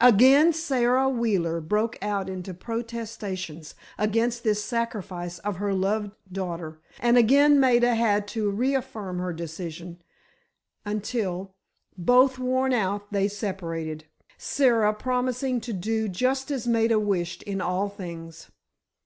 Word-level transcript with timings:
Again 0.00 0.54
Sara 0.54 1.10
Wheeler 1.10 1.60
broke 1.60 1.98
out 2.00 2.30
into 2.30 2.54
protestations 2.54 3.74
against 3.98 4.42
this 4.42 4.64
sacrifice 4.64 5.40
of 5.40 5.56
her 5.56 5.74
loved 5.74 6.12
daughter, 6.32 6.80
and 7.00 7.18
again 7.18 7.60
Maida 7.60 7.94
had 7.94 8.26
to 8.28 8.50
reaffirm 8.50 9.18
her 9.18 9.34
decision, 9.34 10.00
until, 10.86 11.52
both 11.98 12.38
worn 12.38 12.72
out, 12.72 13.12
they 13.12 13.28
separated, 13.28 14.06
Sara 14.38 14.94
promising 14.94 15.60
to 15.60 15.74
do 15.74 16.08
just 16.08 16.50
as 16.50 16.66
Maida 16.66 16.98
wished 16.98 17.42
in 17.42 17.60
all 17.60 17.90
things. 17.90 18.50